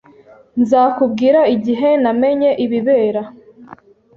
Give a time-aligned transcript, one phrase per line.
[0.61, 3.21] Nzakubwira igihe namenye ibibera.